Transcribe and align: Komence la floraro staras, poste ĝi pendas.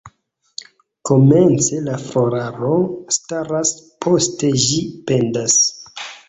Komence 1.09 1.81
la 1.87 1.97
floraro 2.05 2.71
staras, 3.17 3.75
poste 4.07 4.51
ĝi 4.65 4.81
pendas. 5.13 5.61